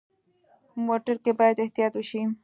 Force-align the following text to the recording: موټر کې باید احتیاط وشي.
موټر 0.85 1.15
کې 1.23 1.31
باید 1.39 1.57
احتیاط 1.63 1.93
وشي. 1.97 2.21